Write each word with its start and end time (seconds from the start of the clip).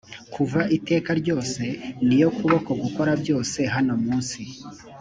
kuva 0.33 0.59
iteka 0.77 1.09
ryose 1.21 1.61
ni 2.07 2.17
yo 2.23 2.29
kuboko 2.37 2.69
gukora 2.81 3.11
byose 3.21 3.59
hano 3.73 3.93
mu 4.03 4.13
nsi. 4.21 4.41